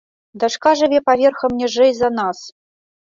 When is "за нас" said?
2.01-2.45